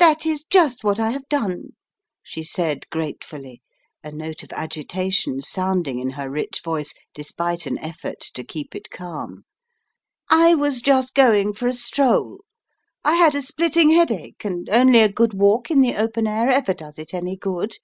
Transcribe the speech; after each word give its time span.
"That 0.00 0.26
is 0.26 0.42
just 0.42 0.82
what 0.82 0.98
I 0.98 1.10
have 1.12 1.28
done," 1.28 1.76
she 2.24 2.42
said, 2.42 2.90
grate 2.90 3.22
fully, 3.22 3.62
a 4.02 4.10
note 4.10 4.42
of 4.42 4.52
agitation 4.52 5.42
sounding 5.42 6.00
in 6.00 6.10
her 6.10 6.28
rich 6.28 6.60
voice, 6.64 6.92
despite 7.14 7.64
an 7.64 7.78
effort 7.78 8.18
to 8.34 8.42
keep 8.42 8.74
it 8.74 8.90
calm. 8.90 9.44
"I 10.28 10.56
was 10.56 10.80
just 10.82 11.14
going 11.14 11.52
for 11.52 11.68
a 11.68 11.72
stroll. 11.72 12.40
I 13.04 13.14
had 13.14 13.36
a 13.36 13.40
splitting 13.40 13.90
headache, 13.90 14.44
and 14.44 14.68
only 14.70 14.98
a 14.98 15.08
good 15.08 15.34
walk 15.34 15.70
in 15.70 15.82
the 15.82 15.94
open 15.94 16.26
air 16.26 16.48
ever 16.50 16.74
does 16.74 16.98
it 16.98 17.14
any 17.14 17.36
good. 17.36 17.76